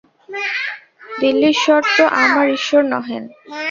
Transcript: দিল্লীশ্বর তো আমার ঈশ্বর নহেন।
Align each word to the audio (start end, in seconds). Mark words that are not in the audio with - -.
দিল্লীশ্বর 1.19 1.81
তো 1.97 2.03
আমার 2.23 2.47
ঈশ্বর 2.57 2.81
নহেন। 2.93 3.23